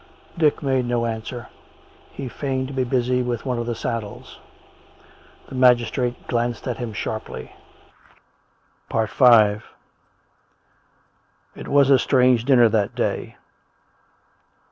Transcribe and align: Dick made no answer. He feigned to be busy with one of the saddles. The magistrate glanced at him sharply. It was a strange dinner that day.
Dick 0.35 0.63
made 0.63 0.85
no 0.85 1.05
answer. 1.05 1.47
He 2.11 2.27
feigned 2.27 2.69
to 2.69 2.73
be 2.73 2.83
busy 2.83 3.21
with 3.21 3.45
one 3.45 3.59
of 3.59 3.67
the 3.67 3.75
saddles. 3.75 4.39
The 5.47 5.53
magistrate 5.53 6.25
glanced 6.25 6.67
at 6.67 6.77
him 6.77 6.91
sharply. 6.91 7.55
It 8.91 9.61
was 11.67 11.91
a 11.91 11.99
strange 11.99 12.45
dinner 12.45 12.67
that 12.69 12.95
day. 12.95 13.37